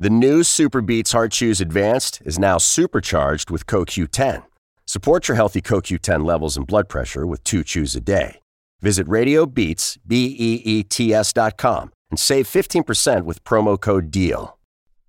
[0.00, 4.44] The new SuperBeets Heart Chews Advanced is now supercharged with CoQ10.
[4.86, 8.38] Support your healthy CoQ10 levels and blood pressure with two chews a day.
[8.80, 14.56] Visit RadioBeets, B-E-E-T-S dot com and save 15% with promo code DEAL.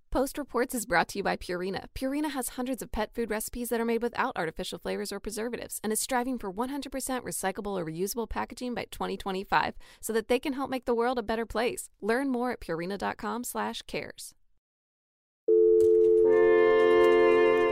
[0.10, 1.86] Post Reports is brought to you by Purina.
[1.96, 5.80] Purina has hundreds of pet food recipes that are made without artificial flavors or preservatives
[5.84, 6.90] and is striving for 100%
[7.22, 11.24] recyclable or reusable packaging by 2025 so that they can help make the world a
[11.24, 11.90] better place.
[12.02, 14.34] Learn more at purina.com slash cares.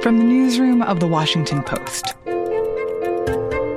[0.07, 2.15] From the newsroom of The Washington Post.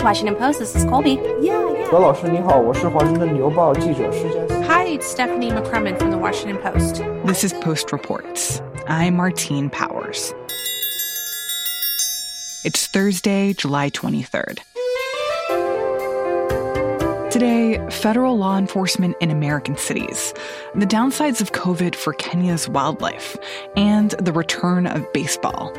[0.04, 1.18] Washington Post, this is Colby.
[1.40, 1.90] Yeah, yeah.
[1.90, 4.38] 何老师你好，我是华盛顿邮报记者施佳。
[4.68, 7.02] Hi, it's Stephanie McCrummen from The Washington Post.
[7.26, 8.62] This is Post Reports.
[8.86, 10.32] I'm Martine Powers.
[12.64, 14.60] It's Thursday, July 23rd.
[17.32, 20.32] Today, federal law enforcement in American cities,
[20.76, 23.36] the downsides of COVID for Kenya's wildlife,
[23.76, 25.72] and the return of baseball.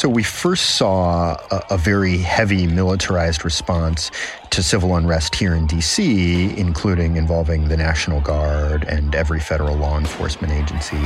[0.00, 4.10] So we first saw a, a, very heavy militarized response
[4.48, 9.98] to civil unrest here in D.C., including involving the National Guard and every federal law
[9.98, 10.96] enforcement agency.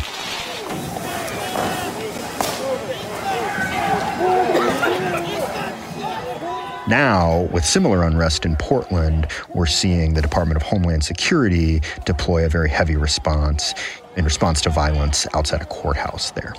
[6.86, 12.48] Now, with similar unrest in Portland, we're seeing the Department of Homeland Security deploy a
[12.48, 13.74] very heavy response
[14.14, 16.54] in response to violence outside a courthouse there.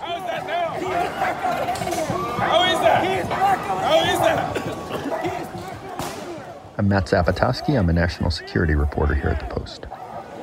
[6.77, 7.79] I'm Matt Zapotosky.
[7.79, 9.83] I'm a national security reporter here at the Post.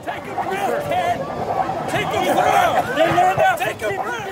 [0.03, 1.19] Take a breath, kid!
[1.91, 3.59] Take a breath!
[3.59, 4.23] Take a breath!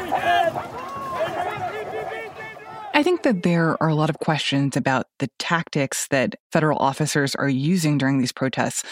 [2.94, 7.34] I think that there are a lot of questions about the tactics that federal officers
[7.34, 8.82] are using during these protests,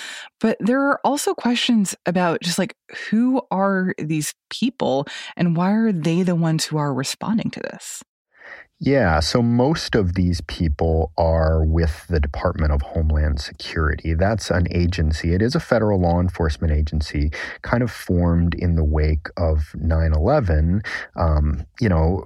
[0.41, 2.75] but there are also questions about just like
[3.11, 5.07] who are these people
[5.37, 8.03] and why are they the ones who are responding to this?
[8.81, 14.15] Yeah, so most of these people are with the Department of Homeland Security.
[14.15, 15.35] That's an agency.
[15.35, 20.13] It is a federal law enforcement agency, kind of formed in the wake of 9
[20.13, 20.83] 11.
[21.17, 22.25] Um, you know,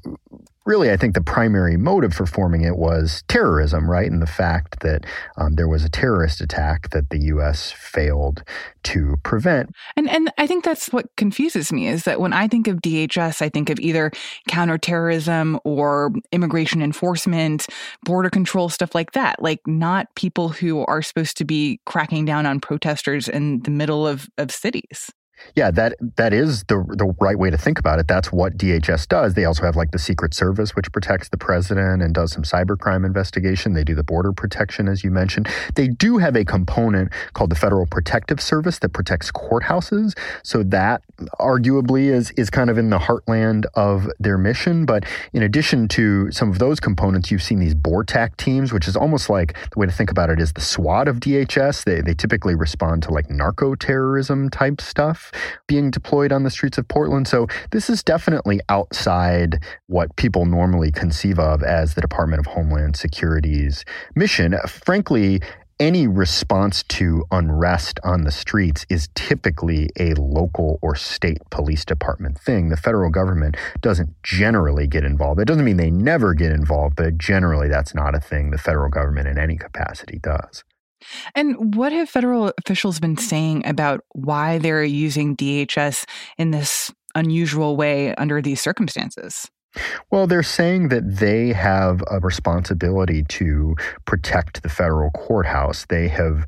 [0.65, 4.11] really, I think the primary motive for forming it was terrorism, right?
[4.11, 5.05] And the fact that
[5.37, 7.73] um, there was a terrorist attack that the U.S.
[7.73, 8.43] failed
[8.85, 9.71] to prevent.
[9.97, 13.43] And and I think that's what confuses me is that when I think of DHS,
[13.43, 14.11] I think of either
[14.49, 17.67] counterterrorism or immigration enforcement,
[18.05, 19.43] border control, stuff like that.
[19.43, 24.07] Like not people who are supposed to be cracking down on protesters in the middle
[24.07, 25.11] of, of cities.
[25.55, 28.09] Yeah, that that is the the right way to think about it.
[28.09, 29.35] That's what DHS does.
[29.35, 33.05] They also have like the Secret Service, which protects the president and does some cybercrime
[33.05, 33.75] investigation.
[33.75, 35.49] They do the border protection, as you mentioned.
[35.75, 40.17] They do have a component called the Federal Protective Service that protects courthouses.
[40.43, 41.03] So that
[41.39, 44.87] arguably is is kind of in the heartland of their mission.
[44.87, 48.97] But in addition to some of those components, you've seen these BORTAC teams, which is
[48.97, 51.85] almost like the way to think about it is the SWAT of DHS.
[51.85, 55.32] They they typically respond to like narco terrorism type stuff
[55.67, 57.29] being deployed on the streets of Portland.
[57.29, 62.97] So this is definitely outside what people normally conceive of as the Department of Homeland
[62.97, 63.85] Security's
[64.15, 64.57] mission.
[64.67, 65.41] Frankly,
[65.81, 72.39] any response to unrest on the streets is typically a local or state police department
[72.39, 72.69] thing.
[72.69, 75.41] The federal government doesn't generally get involved.
[75.41, 78.91] It doesn't mean they never get involved, but generally that's not a thing the federal
[78.91, 80.63] government in any capacity does.
[81.35, 86.05] And what have federal officials been saying about why they're using DHS
[86.39, 89.51] in this unusual way under these circumstances?
[90.11, 95.87] Well, they're saying that they have a responsibility to protect the federal courthouse.
[95.87, 96.47] They have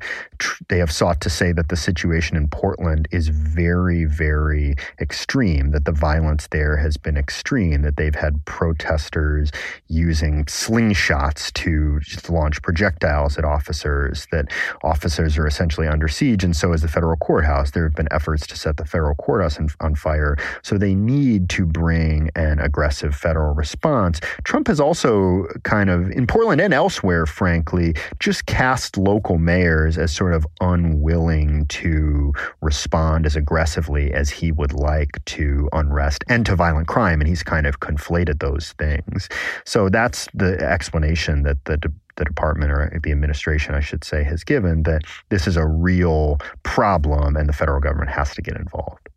[0.67, 5.71] they have sought to say that the situation in Portland is very, very extreme.
[5.71, 7.81] That the violence there has been extreme.
[7.81, 9.51] That they've had protesters
[9.87, 14.27] using slingshots to launch projectiles at officers.
[14.31, 14.51] That
[14.83, 17.71] officers are essentially under siege, and so is the federal courthouse.
[17.71, 20.37] There have been efforts to set the federal courthouse on fire.
[20.61, 24.19] So they need to bring an aggressive federal response.
[24.43, 30.11] Trump has also kind of, in Portland and elsewhere, frankly, just cast local mayors as
[30.11, 36.55] sort of unwilling to respond as aggressively as he would like to unrest and to
[36.55, 37.21] violent crime.
[37.21, 39.29] And he's kind of conflated those things.
[39.65, 41.77] So that's the explanation that the
[42.17, 46.37] the department or the administration, I should say, has given that this is a real
[46.63, 49.09] problem and the federal government has to get involved.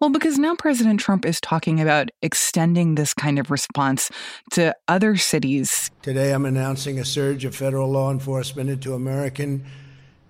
[0.00, 4.10] Well, because now President Trump is talking about extending this kind of response
[4.52, 5.90] to other cities.
[6.02, 9.64] Today, I'm announcing a surge of federal law enforcement into American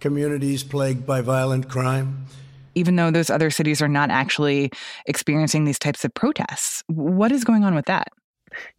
[0.00, 2.26] communities plagued by violent crime.
[2.74, 4.70] Even though those other cities are not actually
[5.06, 6.82] experiencing these types of protests.
[6.88, 8.08] What is going on with that?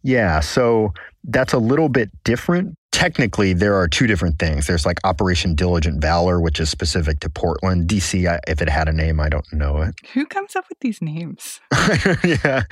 [0.02, 0.92] Yeah, so
[1.24, 2.76] that's a little bit different.
[2.92, 4.66] Technically, there are two different things.
[4.66, 7.86] There's like Operation Diligent Valor, which is specific to Portland.
[7.88, 9.94] DC, if it had a name, I don't know it.
[10.14, 11.60] Who comes up with these names?
[12.24, 12.64] yeah.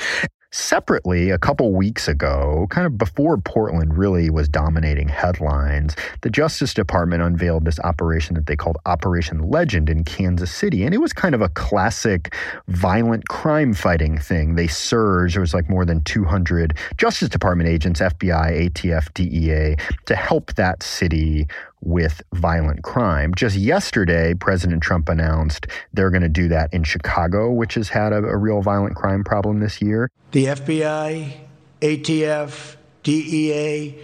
[0.59, 6.73] Separately, a couple weeks ago, kind of before Portland really was dominating headlines, the Justice
[6.73, 10.83] Department unveiled this operation that they called Operation Legend in Kansas City.
[10.85, 12.35] And it was kind of a classic
[12.69, 14.55] violent crime fighting thing.
[14.55, 19.77] They surged, there was like more than 200 Justice Department agents, FBI, ATF, DEA,
[20.07, 21.49] to help that city
[21.81, 23.35] with violent crime.
[23.35, 28.13] Just yesterday, President Trump announced they're going to do that in Chicago, which has had
[28.13, 30.11] a, a, real violent crime problem this year.
[30.33, 31.33] The FBI,
[31.81, 33.95] ATF, DEA,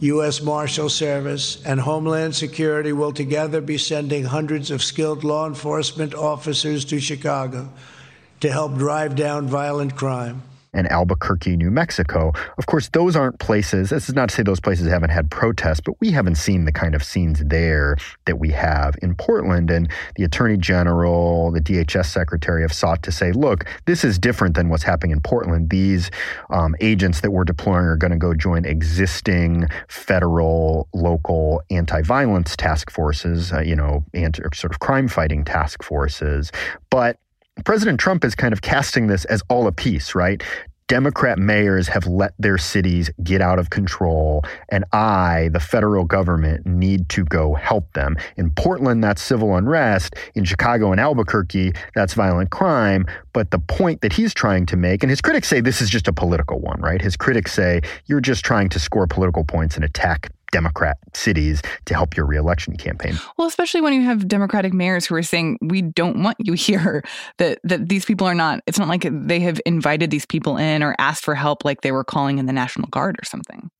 [0.00, 0.42] U.S.
[0.42, 6.84] Marshal Service, and Homeland Security will together be sending hundreds of skilled law enforcement officers
[6.86, 7.70] to Chicago
[8.40, 12.32] to help drive down violent crime and Albuquerque, New Mexico.
[12.58, 15.80] Of course, those aren't places, this is not to say those places haven't had protests,
[15.80, 17.96] but we haven't seen the kind of scenes there
[18.26, 19.70] that we have in Portland.
[19.70, 24.54] And the Attorney General, the DHS Secretary have sought to say, look, this is different
[24.54, 25.70] than what's happening in Portland.
[25.70, 26.10] These
[26.50, 32.56] um, agents that we're deploying are going to go join existing federal, local anti violence
[32.56, 36.52] task forces, uh, you know, anti, sort of crime fighting task forces.
[36.90, 37.18] But
[37.64, 40.42] President Trump is kind of casting this as all a piece, right?
[40.88, 46.66] Democrat mayors have let their cities get out of control, and I, the federal government,
[46.66, 48.16] need to go help them.
[48.36, 50.16] In Portland, that's civil unrest.
[50.34, 53.06] In Chicago and Albuquerque, that's violent crime.
[53.32, 56.08] But the point that he's trying to make, and his critics say this is just
[56.08, 57.00] a political one, right?
[57.00, 61.94] His critics say you're just trying to score political points and attack Democrat cities to
[61.94, 63.18] help your reelection campaign.
[63.36, 67.02] Well, especially when you have Democratic mayors who are saying we don't want you here.
[67.38, 68.60] That that these people are not.
[68.66, 71.92] It's not like they have invited these people in or asked for help, like they
[71.92, 73.70] were calling in the National Guard or something.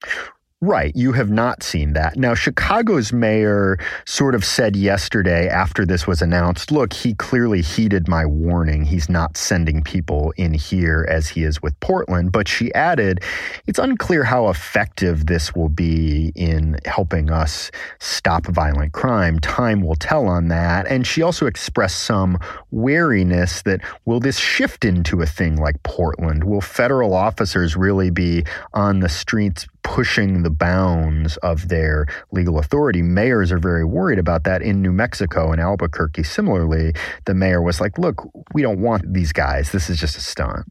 [0.62, 0.94] Right.
[0.94, 2.18] You have not seen that.
[2.18, 8.08] Now, Chicago's mayor sort of said yesterday after this was announced look, he clearly heeded
[8.08, 8.84] my warning.
[8.84, 12.30] He's not sending people in here as he is with Portland.
[12.30, 13.22] But she added,
[13.66, 19.38] it's unclear how effective this will be in helping us stop violent crime.
[19.40, 20.86] Time will tell on that.
[20.88, 22.38] And she also expressed some
[22.70, 26.44] wariness that will this shift into a thing like Portland?
[26.44, 33.02] Will federal officers really be on the streets pushing the bounds of their legal authority.
[33.02, 36.22] Mayors are very worried about that in New Mexico and Albuquerque.
[36.22, 36.92] Similarly,
[37.26, 39.72] the mayor was like, look, we don't want these guys.
[39.72, 40.66] This is just a stunt.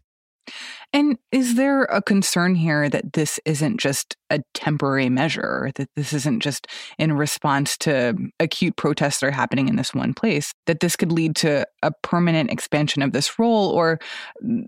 [0.91, 6.13] And is there a concern here that this isn't just a temporary measure, that this
[6.13, 10.79] isn't just in response to acute protests that are happening in this one place, that
[10.79, 13.99] this could lead to a permanent expansion of this role or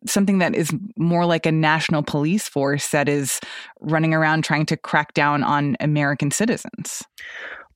[0.06, 3.40] something that is more like a national police force that is
[3.80, 7.02] running around trying to crack down on American citizens?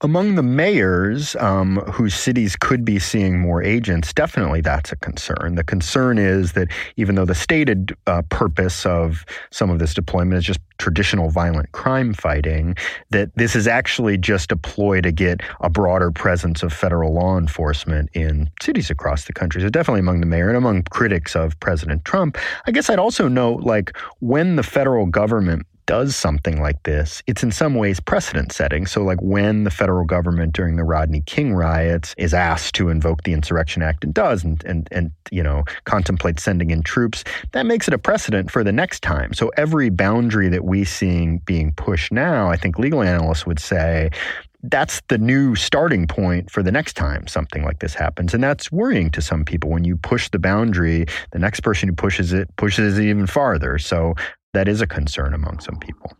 [0.01, 5.55] Among the mayors um, whose cities could be seeing more agents, definitely that's a concern.
[5.55, 10.37] The concern is that even though the stated uh, purpose of some of this deployment
[10.37, 12.75] is just traditional violent crime fighting,
[13.11, 17.37] that this is actually just a ploy to get a broader presence of federal law
[17.37, 19.61] enforcement in cities across the country.
[19.61, 22.37] So definitely among the mayor and among critics of President Trump.
[22.67, 27.43] I guess I'd also note, like, when the federal government does something like this, it's
[27.43, 28.85] in some ways precedent setting.
[28.85, 33.23] So, like when the federal government during the Rodney King riots is asked to invoke
[33.23, 37.65] the Insurrection Act and does, and, and, and you know, contemplate sending in troops, that
[37.65, 39.33] makes it a precedent for the next time.
[39.33, 44.09] So, every boundary that we seeing being pushed now, I think legal analysts would say,
[44.69, 48.33] that's the new starting point for the next time something like this happens.
[48.33, 49.69] And that's worrying to some people.
[49.69, 53.77] When you push the boundary, the next person who pushes it pushes it even farther.
[53.77, 54.15] So
[54.55, 56.11] that is a concern among some people.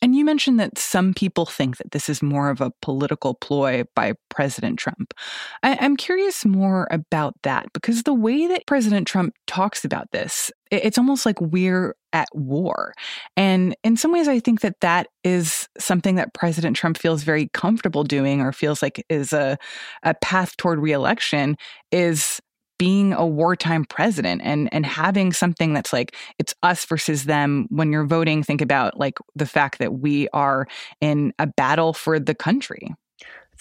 [0.00, 3.84] And you mentioned that some people think that this is more of a political ploy
[3.94, 5.14] by President Trump.
[5.62, 10.50] I, am curious more about that because the way that President Trump talks about this,
[10.72, 12.94] it's almost like we're at war.
[13.36, 17.48] And in some ways, I think that that is something that President Trump feels very
[17.54, 19.56] comfortable doing or feels like is a,
[20.02, 21.56] a path toward reelection
[21.92, 22.40] is
[22.82, 27.92] being a wartime president and and having something that's like it's us versus them when
[27.92, 30.66] you're voting think about like the fact that we are
[31.00, 32.92] in a battle for the country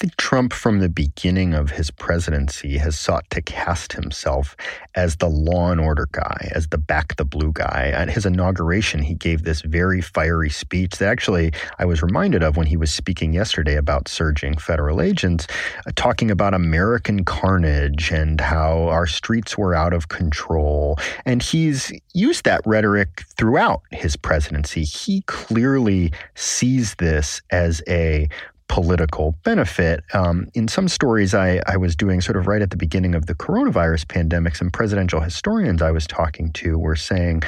[0.02, 4.56] think Trump, from the beginning of his presidency, has sought to cast himself
[4.96, 7.92] as the law and order guy, as the back the blue guy.
[7.94, 12.58] At his inauguration, he gave this very fiery speech that actually I was reminded of
[12.58, 15.46] when he was speaking yesterday about surging federal agents,
[15.86, 20.98] uh, talking about American carnage and how our streets were out of control.
[21.26, 24.84] And he's used that rhetoric throughout his presidency.
[24.84, 28.28] He clearly sees this as a
[28.72, 30.02] political benefit.
[30.14, 33.26] Um, in some stories I, I was doing sort of right at the beginning of
[33.26, 37.44] the coronavirus pandemic, some presidential historians I was talking to were saying,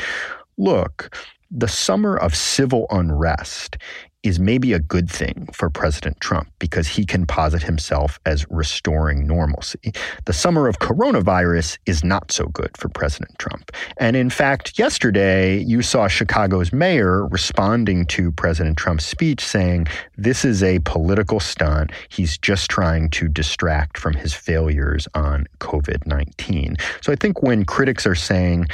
[0.58, 1.16] look,
[1.50, 3.78] the summer of civil unrest
[4.24, 9.28] is maybe a good thing for President Trump because he can posit himself as restoring
[9.28, 9.94] normalcy.
[10.26, 13.72] The summer of coronavirus is not so good for President Trump.
[13.98, 19.88] And in fact, yesterday you saw Chicago's mayor responding to President Trump's speech saying,
[20.18, 21.92] This is a political stunt.
[22.10, 26.78] He's just trying to distract from his failures on COVID 19.
[27.02, 28.68] So I think when critics are saying,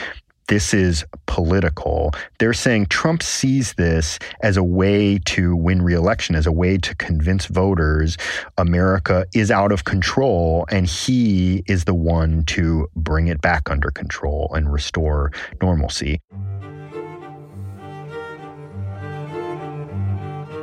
[0.49, 2.11] this is political.
[2.39, 6.95] They're saying Trump sees this as a way to win reelection, as a way to
[6.95, 8.17] convince voters
[8.57, 13.91] America is out of control and he is the one to bring it back under
[13.91, 16.19] control and restore normalcy.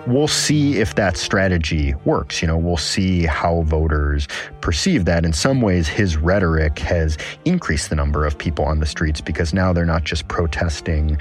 [0.07, 2.41] We'll see if that strategy works.
[2.41, 4.29] You know, we'll see how voters
[4.61, 5.25] perceive that.
[5.25, 9.53] In some ways, his rhetoric has increased the number of people on the streets because
[9.53, 11.19] now they're not just protesting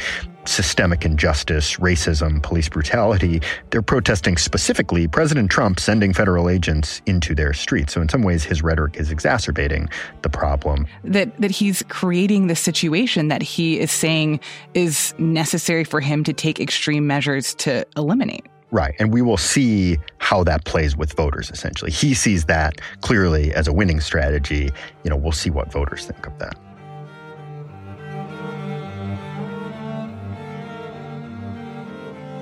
[0.47, 3.41] systemic injustice, racism, police brutality.
[3.71, 7.93] They're protesting specifically President Trump sending federal agents into their streets.
[7.93, 9.89] So in some ways his rhetoric is exacerbating
[10.21, 10.87] the problem.
[11.03, 14.39] That that he's creating the situation that he is saying
[14.73, 18.45] is necessary for him to take extreme measures to eliminate.
[18.72, 18.95] Right.
[19.00, 21.91] And we will see how that plays with voters, essentially.
[21.91, 24.72] He sees that clearly as a winning strategy.
[25.03, 26.57] You know, we'll see what voters think of that.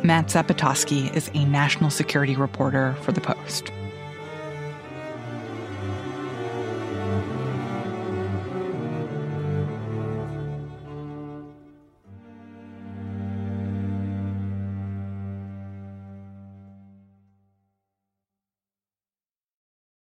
[0.03, 3.71] Matt Zapotosky is a national security reporter for The Post.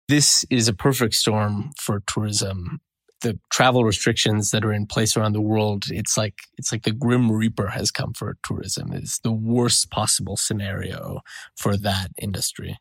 [0.10, 2.82] This is a perfect storm for tourism.
[3.22, 6.92] The travel restrictions that are in place around the world, it's like it's like the
[6.92, 8.92] grim reaper has come for tourism.
[8.92, 11.22] It's the worst possible scenario
[11.56, 12.80] for that industry.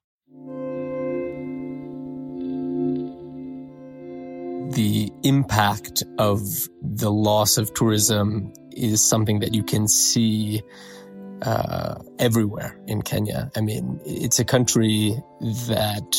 [4.72, 6.40] The impact of
[6.80, 10.62] the loss of tourism is something that you can see
[11.42, 13.50] uh, everywhere in Kenya.
[13.54, 16.16] I mean, it's a country that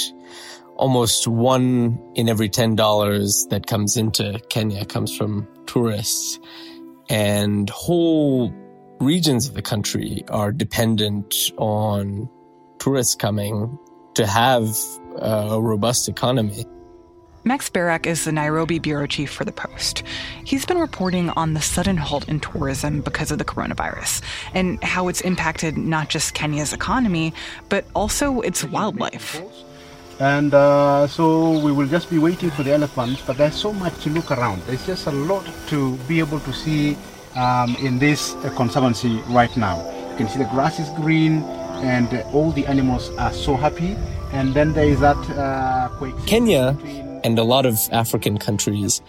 [0.80, 6.40] almost one in every $10 that comes into Kenya comes from tourists.
[7.10, 8.54] And whole
[9.02, 12.30] regions of the country are dependent on
[12.80, 13.78] tourists coming
[14.16, 14.70] to have
[15.18, 16.66] a robust economy.
[17.44, 20.04] Max Bearak is the Nairobi bureau chief for The Post.
[20.46, 24.22] He's been reporting on the sudden halt in tourism because of the coronavirus
[24.54, 27.34] and how it's impacted not just Kenya's economy,
[27.68, 29.42] but also its wildlife.
[30.20, 33.98] And uh, so we will just be waiting for the elephants, but there's so much
[34.04, 34.62] to look around.
[34.64, 36.98] There's just a lot to be able to see
[37.38, 39.78] um, in this uh, conservancy right now.
[40.12, 41.44] You can see the grass is green
[41.84, 43.96] and uh, all the animals are so happy.
[44.34, 45.90] And then there is that uh,
[46.26, 46.78] Kenya
[47.24, 49.02] and a lot of African countries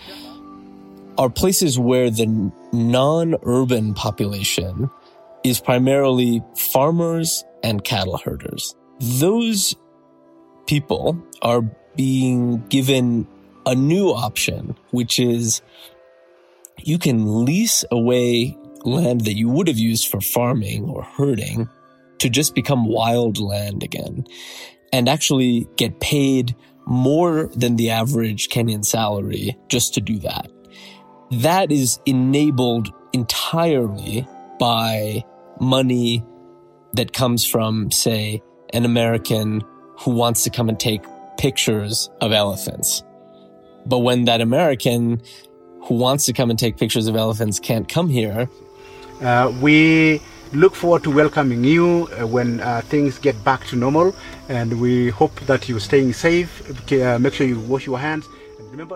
[1.18, 4.88] are places where the non-urban population
[5.42, 8.74] is primarily farmers and cattle herders.
[9.00, 9.74] Those
[10.70, 11.62] people are
[11.96, 13.26] being given
[13.66, 15.62] a new option, which is
[16.78, 21.68] you can lease away land that you would have used for farming or herding
[22.18, 24.24] to just become wild land again
[24.92, 26.54] and actually get paid
[26.86, 30.52] more than the average Kenyan salary just to do that.
[31.32, 34.24] That is enabled entirely
[34.60, 35.24] by
[35.58, 36.24] money
[36.92, 38.40] that comes from, say,
[38.72, 39.62] an American
[40.00, 41.02] who wants to come and take
[41.38, 43.02] pictures of elephants.
[43.86, 45.20] But when that American
[45.82, 48.48] who wants to come and take pictures of elephants can't come here,
[49.22, 50.20] uh, we
[50.52, 54.14] look forward to welcoming you uh, when uh, things get back to normal.
[54.48, 56.50] And we hope that you're staying safe.
[56.92, 58.26] Uh, make sure you wash your hands.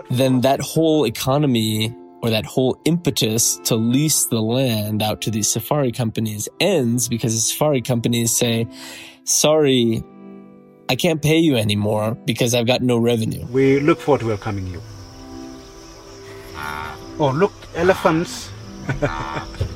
[0.09, 5.49] then that whole economy or that whole impetus to lease the land out to these
[5.49, 8.67] safari companies ends because the safari companies say,
[9.25, 10.03] sorry,
[10.87, 13.45] I can't pay you anymore because I've got no revenue.
[13.47, 14.81] We look forward to welcoming you.
[16.55, 16.95] Ah.
[17.19, 18.51] Oh, look, elephants.
[19.01, 19.47] Ah.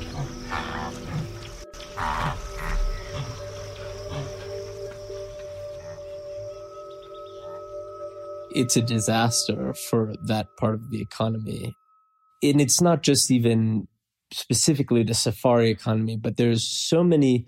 [8.52, 11.74] it's a disaster for that part of the economy.
[12.42, 13.88] And it's not just even
[14.32, 17.46] specifically the safari economy, but there's so many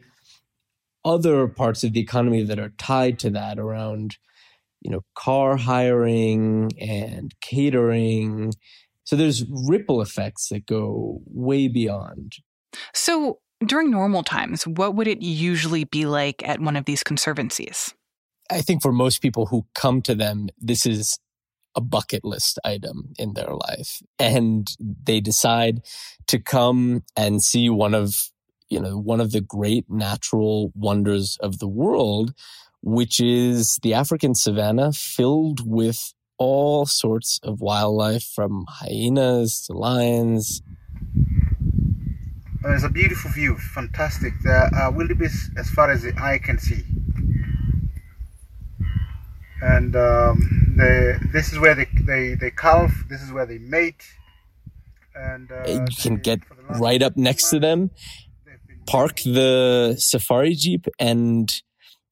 [1.05, 4.17] other parts of the economy that are tied to that around,
[4.81, 8.53] you know, car hiring and catering.
[9.05, 12.35] So there's ripple effects that go way beyond.
[12.95, 17.95] So during normal times, what would it usually be like at one of these conservancies?
[18.51, 21.19] I think for most people who come to them, this is
[21.75, 24.03] a bucket list item in their life.
[24.19, 25.83] And they decide
[26.27, 28.15] to come and see one of,
[28.73, 32.33] you know, one of the great natural wonders of the world,
[32.83, 40.63] which is the African savanna filled with all sorts of wildlife from hyenas to lions.
[42.65, 44.33] It's a beautiful view, fantastic.
[44.43, 46.83] There are wildebeest as far as the eye can see
[49.63, 54.03] and um, they, this is where they, they, they calve, this is where they mate.
[55.15, 56.41] And uh, you can get
[56.81, 57.91] right up next to them,
[58.93, 61.63] park the safari jeep, and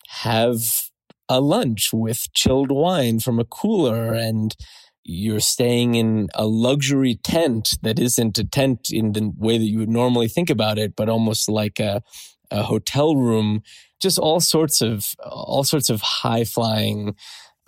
[0.09, 0.89] have
[1.29, 4.57] a lunch with chilled wine from a cooler and
[5.05, 9.79] you're staying in a luxury tent that isn't a tent in the way that you
[9.79, 12.03] would normally think about it, but almost like a,
[12.51, 13.63] a hotel room.
[14.01, 17.15] Just all sorts of all sorts of high flying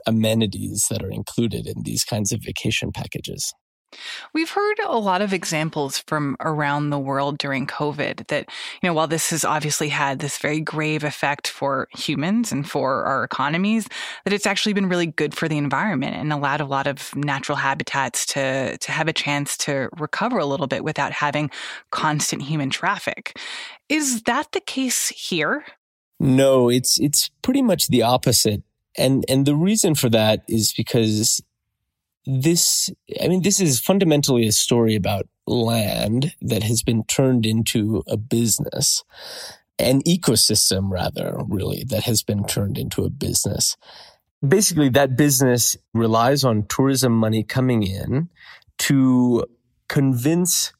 [0.06, 3.52] amenities that are included in these kinds of vacation packages.
[4.34, 8.48] We've heard a lot of examples from around the world during COVID that,
[8.82, 13.04] you know, while this has obviously had this very grave effect for humans and for
[13.04, 13.88] our economies,
[14.24, 17.56] that it's actually been really good for the environment and allowed a lot of natural
[17.56, 21.50] habitats to, to have a chance to recover a little bit without having
[21.90, 23.38] constant human traffic.
[23.88, 25.64] Is that the case here?
[26.18, 28.62] No, it's it's pretty much the opposite.
[28.96, 31.42] And and the reason for that is because
[32.26, 38.02] this I mean this is fundamentally a story about land that has been turned into
[38.06, 39.02] a business
[39.78, 43.76] an ecosystem rather really that has been turned into a business.
[44.46, 48.28] Basically that business relies on tourism money coming in
[48.78, 49.44] to
[49.88, 50.72] convince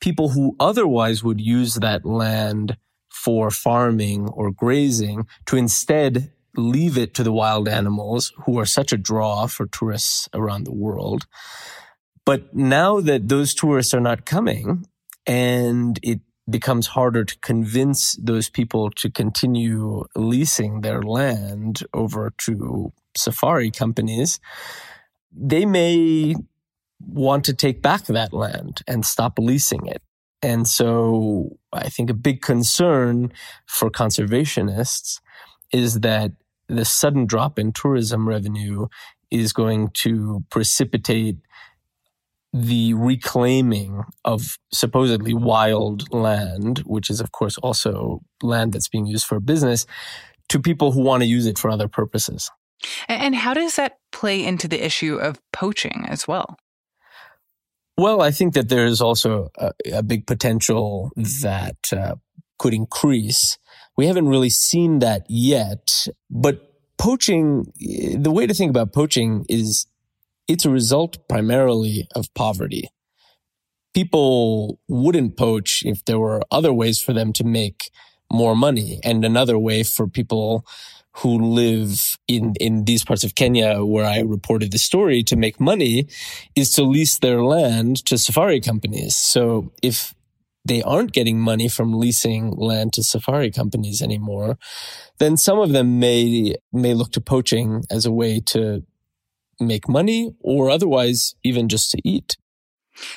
[0.00, 2.76] people who otherwise would use that land
[3.08, 8.92] for farming or grazing to instead leave it to the wild animals who are such
[8.92, 11.26] a draw for tourists around the world.
[12.24, 14.86] But now that those tourists are not coming
[15.26, 22.92] and it becomes harder to convince those people to continue leasing their land over to
[23.16, 24.40] safari companies,
[25.32, 26.34] they may
[27.00, 30.02] want to take back that land and stop leasing it.
[30.42, 33.32] And so I think a big concern
[33.66, 35.20] for conservationists
[35.72, 36.32] is that
[36.68, 38.86] the sudden drop in tourism revenue
[39.30, 41.36] is going to precipitate
[42.52, 49.24] the reclaiming of supposedly wild land, which is, of course, also land that's being used
[49.24, 49.86] for business,
[50.48, 52.50] to people who want to use it for other purposes.
[53.08, 56.56] And how does that play into the issue of poaching as well?
[57.96, 62.16] Well, I think that there is also a, a big potential that uh,
[62.58, 63.58] could increase
[63.96, 69.44] we haven't really seen that yet, but poaching, eh, the way to think about poaching
[69.48, 69.86] is
[70.48, 72.88] it's a result primarily of poverty.
[73.94, 77.90] People wouldn't poach if there were other ways for them to make
[78.30, 79.00] more money.
[79.02, 80.64] And another way for people
[81.18, 85.58] who live in, in these parts of Kenya where I reported the story to make
[85.58, 86.06] money
[86.54, 89.16] is to lease their land to safari companies.
[89.16, 90.14] So if
[90.64, 94.58] they aren't getting money from leasing land to safari companies anymore,
[95.18, 98.84] then some of them may may look to poaching as a way to
[99.58, 102.36] make money or otherwise even just to eat.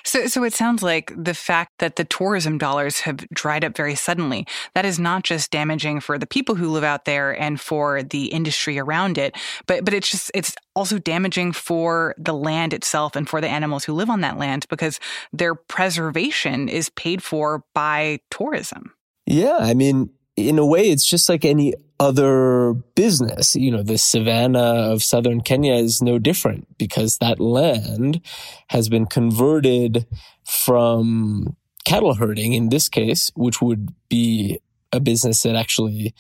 [0.03, 3.95] So, so it sounds like the fact that the tourism dollars have dried up very
[3.95, 8.03] suddenly, that is not just damaging for the people who live out there and for
[8.03, 9.35] the industry around it,
[9.67, 13.83] but, but it's just, it's also damaging for the land itself and for the animals
[13.83, 14.99] who live on that land because
[15.31, 18.93] their preservation is paid for by tourism.
[19.25, 19.57] Yeah.
[19.59, 23.55] I mean, in a way, it's just like any other business.
[23.55, 28.21] You know, the savannah of southern Kenya is no different because that land
[28.69, 30.05] has been converted
[30.45, 34.59] from cattle herding in this case, which would be
[34.91, 36.13] a business that actually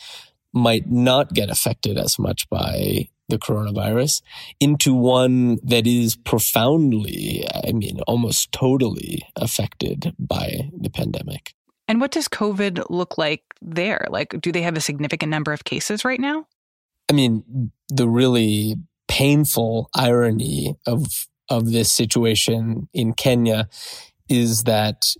[0.53, 4.21] might not get affected as much by the coronavirus
[4.59, 11.53] into one that is profoundly, I mean, almost totally affected by the pandemic.
[11.87, 14.07] And what does COVID look like there?
[14.09, 16.47] Like, do they have a significant number of cases right now?
[17.09, 18.75] I mean, the really
[19.07, 23.67] painful irony of of this situation in Kenya
[24.29, 25.13] is that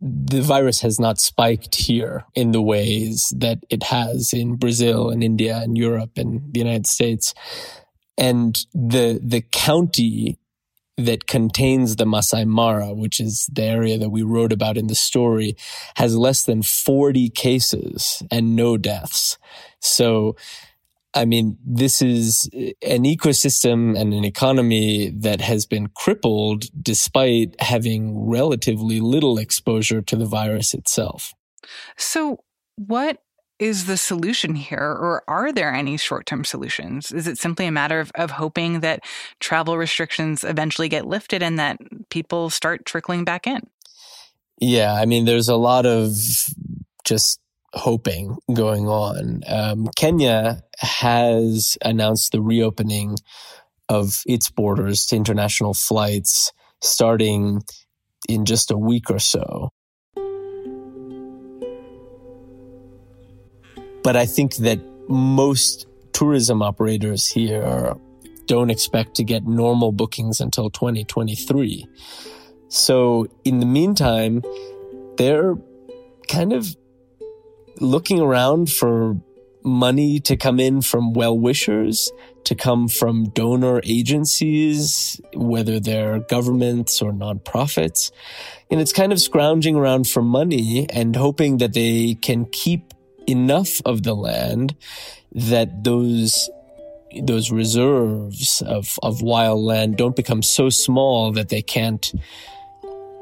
[0.00, 5.24] the virus has not spiked here in the ways that it has in Brazil and
[5.24, 7.34] India and Europe and the United States.
[8.16, 10.38] And the, the county
[10.98, 14.94] that contains the Masai Mara, which is the area that we wrote about in the
[14.94, 15.56] story,
[15.96, 19.38] has less than 40 cases and no deaths.
[19.80, 20.36] So
[21.14, 28.28] I mean, this is an ecosystem and an economy that has been crippled despite having
[28.28, 31.32] relatively little exposure to the virus itself.
[31.96, 32.44] So,
[32.76, 33.22] what
[33.58, 37.12] is the solution here, or are there any short term solutions?
[37.12, 39.04] Is it simply a matter of, of hoping that
[39.40, 41.78] travel restrictions eventually get lifted and that
[42.10, 43.68] people start trickling back in?
[44.60, 46.16] Yeah, I mean, there's a lot of
[47.04, 47.40] just
[47.74, 49.42] hoping going on.
[49.46, 53.16] Um, Kenya has announced the reopening
[53.88, 57.62] of its borders to international flights starting
[58.28, 59.70] in just a week or so.
[64.08, 67.94] But I think that most tourism operators here
[68.46, 71.86] don't expect to get normal bookings until 2023.
[72.68, 74.42] So in the meantime,
[75.18, 75.56] they're
[76.26, 76.74] kind of
[77.80, 79.20] looking around for
[79.62, 82.10] money to come in from well wishers,
[82.44, 88.10] to come from donor agencies, whether they're governments or nonprofits.
[88.70, 92.94] And it's kind of scrounging around for money and hoping that they can keep
[93.28, 94.74] enough of the land
[95.32, 96.50] that those
[97.22, 102.12] those reserves of, of wild land don't become so small that they can't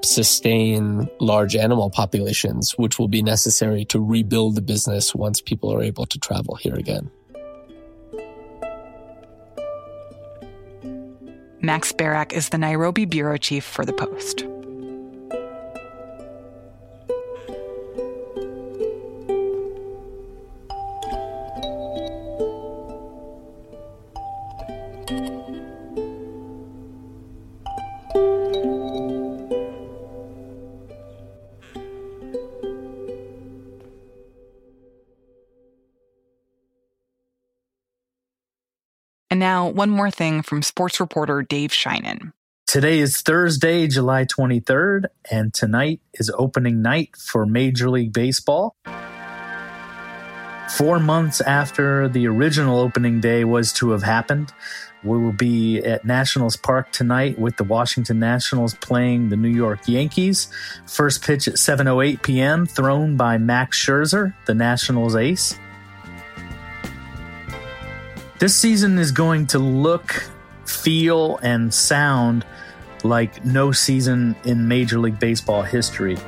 [0.05, 5.83] sustain large animal populations, which will be necessary to rebuild the business once people are
[5.83, 7.11] able to travel here again.
[11.61, 14.45] Max Bearak is the Nairobi bureau chief for The Post.
[39.37, 42.33] And now, one more thing from sports reporter Dave Sheinin.
[42.67, 48.75] Today is Thursday, July 23rd, and tonight is opening night for Major League Baseball.
[50.71, 54.55] Four months after the original opening day was to have happened,
[55.05, 59.81] we will be at Nationals Park tonight with the Washington Nationals playing the New York
[59.87, 60.49] Yankees.
[60.87, 62.65] First pitch at 7:08 p.m.
[62.65, 65.59] thrown by Max Scherzer, the Nationals ace.
[68.39, 70.31] This season is going to look,
[70.67, 72.45] feel, and sound
[73.03, 76.19] like no season in Major League Baseball history.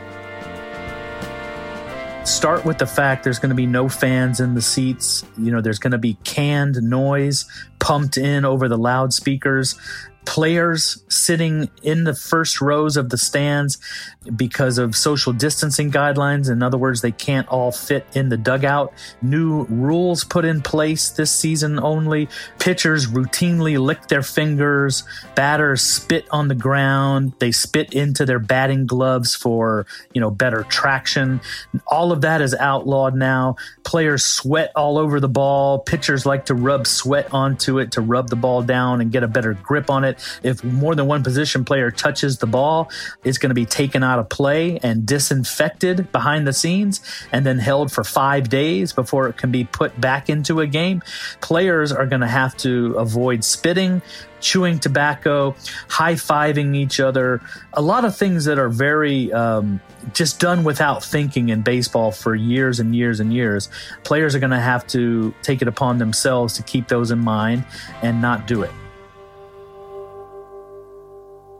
[2.25, 5.23] Start with the fact there's going to be no fans in the seats.
[5.37, 7.45] You know, there's going to be canned noise
[7.79, 9.79] pumped in over the loudspeakers
[10.29, 13.77] players sitting in the first rows of the stands
[14.35, 16.51] because of social distancing guidelines.
[16.51, 18.95] In other words, they can't all fit in the dugout.
[19.21, 22.31] New rules put in place this season only.
[22.59, 25.05] Pitchers routinely lick their fingers.
[25.35, 27.35] Batters spit on the ground.
[27.41, 31.43] They spit into their batting gloves for, you know, better traction.
[31.87, 33.57] All of that is outlawed now.
[33.85, 35.81] Players sweat all over the ball.
[35.81, 39.29] Pitchers like to rub sweat onto it to rub the ball down and get a
[39.29, 40.19] better grip on it.
[40.43, 42.91] If more than one position player touches the ball,
[43.25, 47.01] it's going to be taken out of play and disinfected behind the scenes
[47.33, 51.03] and then held for five days before it can be put back into a game.
[51.41, 54.03] Players are going to have to avoid spitting,
[54.41, 55.55] chewing tobacco,
[55.89, 57.41] high fiving each other,
[57.73, 59.81] a lot of things that are very um,
[60.13, 63.69] just done without thinking in baseball for years and years and years.
[64.05, 67.65] Players are going to have to take it upon themselves to keep those in mind
[68.03, 68.71] and not do it.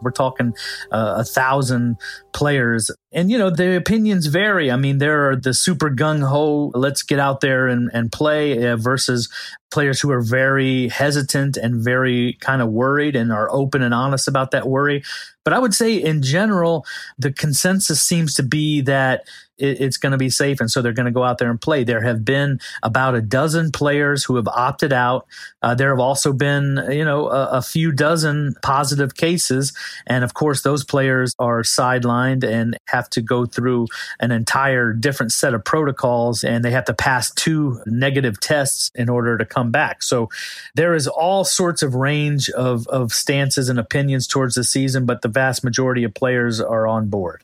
[0.03, 0.55] We're talking
[0.93, 1.97] uh, a thousand
[2.33, 4.71] players And, you know, the opinions vary.
[4.71, 8.69] I mean, there are the super gung ho, let's get out there and, and play
[8.69, 9.31] uh, versus
[9.71, 14.29] players who are very hesitant and very kind of worried and are open and honest
[14.29, 15.03] about that worry.
[15.45, 16.85] But I would say in general,
[17.19, 19.25] the consensus seems to be that
[19.59, 20.61] it, it's going to be safe.
[20.61, 21.85] And so they're going to go out there and play.
[21.85, 25.27] There have been about a dozen players who have opted out.
[25.63, 29.73] Uh, there have also been, you know, a, a, few dozen positive cases.
[30.07, 33.87] And of course, those players are sidelined and have to go through
[34.21, 39.09] an entire different set of protocols and they have to pass two negative tests in
[39.09, 40.03] order to come back.
[40.03, 40.31] So
[40.75, 45.23] there is all sorts of range of, of stances and opinions towards the season, but
[45.23, 47.43] the vast majority of players are on board.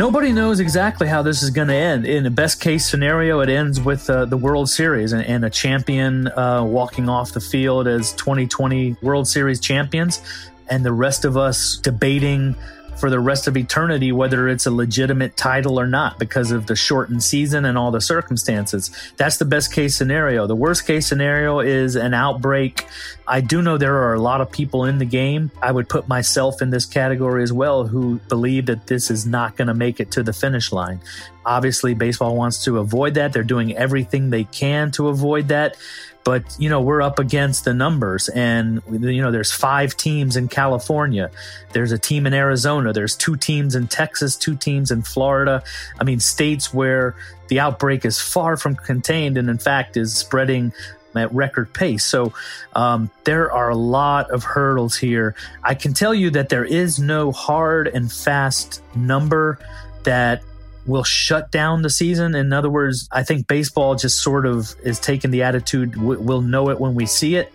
[0.00, 2.06] Nobody knows exactly how this is going to end.
[2.06, 5.50] In the best case scenario, it ends with uh, the World Series and, and a
[5.50, 10.22] champion uh, walking off the field as 2020 World Series champions,
[10.70, 12.54] and the rest of us debating
[13.00, 16.76] for the rest of eternity whether it's a legitimate title or not because of the
[16.76, 18.90] shortened season and all the circumstances.
[19.16, 20.46] That's the best case scenario.
[20.46, 22.86] The worst case scenario is an outbreak.
[23.26, 25.50] I do know there are a lot of people in the game.
[25.62, 29.56] I would put myself in this category as well who believe that this is not
[29.56, 31.00] going to make it to the finish line.
[31.46, 33.32] Obviously, baseball wants to avoid that.
[33.32, 35.76] They're doing everything they can to avoid that
[36.24, 40.48] but you know we're up against the numbers and you know there's five teams in
[40.48, 41.30] california.
[41.72, 42.92] There's a team in arizona.
[42.92, 45.62] There's two teams in texas two teams in florida.
[45.98, 47.16] I mean states where
[47.48, 50.72] the outbreak is far from contained and in fact is spreading
[51.16, 52.04] at record pace.
[52.04, 52.32] So
[52.74, 55.34] um, there are a lot of hurdles here.
[55.62, 59.58] I can tell you that there is no hard and fast number
[60.04, 60.42] that
[60.86, 62.34] will shut down the season.
[62.34, 66.70] In other words, I think baseball just sort of is taking the attitude we'll know
[66.70, 67.52] it when we see it.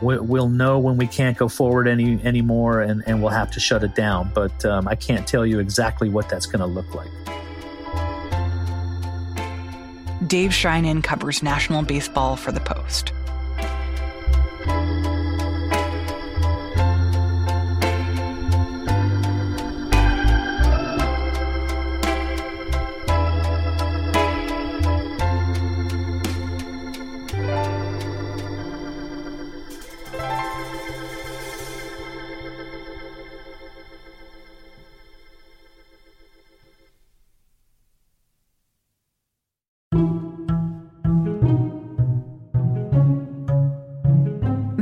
[0.00, 3.84] We'll know when we can't go forward any anymore, and, and we'll have to shut
[3.84, 4.32] it down.
[4.34, 7.10] But um, I can't tell you exactly what that's going to look like.
[10.26, 13.12] Dave Sheinin covers national baseball for the Post.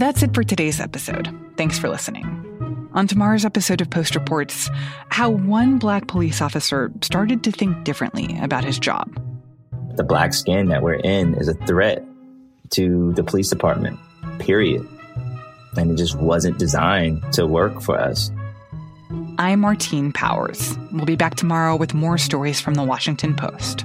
[0.01, 1.29] That's it for today's episode.
[1.59, 2.89] Thanks for listening.
[2.95, 4.71] On tomorrow's episode of Post Reports,
[5.11, 9.15] how one black police officer started to think differently about his job.
[9.97, 12.03] The black skin that we're in is a threat
[12.71, 14.01] to the police department,
[14.39, 14.89] period.
[15.77, 18.31] And it just wasn't designed to work for us.
[19.37, 20.79] I'm Martine Powers.
[20.93, 23.85] We'll be back tomorrow with more stories from the Washington Post.